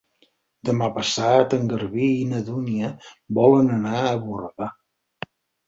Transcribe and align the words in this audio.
Demà 0.69 0.87
passat 0.95 1.53
en 1.57 1.69
Garbí 1.73 2.09
i 2.23 2.25
na 2.33 2.41
Dúnia 2.49 2.91
volen 3.41 3.71
anar 3.79 3.95
a 4.09 4.17
Borredà. 4.27 4.75